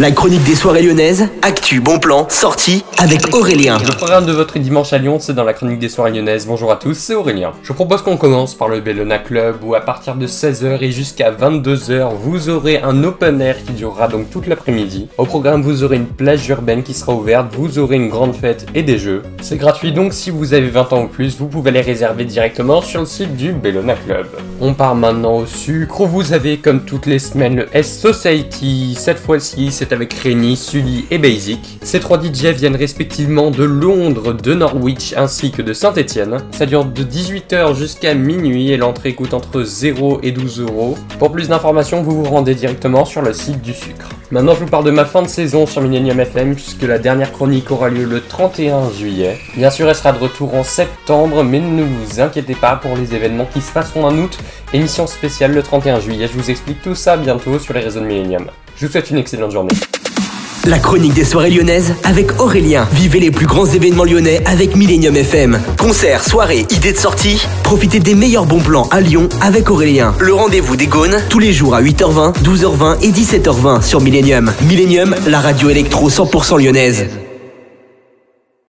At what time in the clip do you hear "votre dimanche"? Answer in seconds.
4.32-4.94